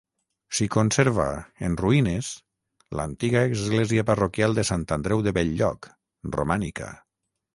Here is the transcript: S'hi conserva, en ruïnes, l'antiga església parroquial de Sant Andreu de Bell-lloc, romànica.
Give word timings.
S'hi 0.59 0.65
conserva, 0.75 1.25
en 1.67 1.75
ruïnes, 1.81 2.29
l'antiga 2.99 3.43
església 3.51 4.07
parroquial 4.09 4.57
de 4.61 4.65
Sant 4.71 4.89
Andreu 4.97 5.23
de 5.29 5.37
Bell-lloc, 5.39 5.91
romànica. 6.39 6.89